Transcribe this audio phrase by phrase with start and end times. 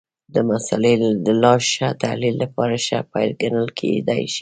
[0.33, 0.93] د مسألې
[1.25, 4.39] د لا ښه تحلیل لپاره ښه پیل ګڼل کېدای شي.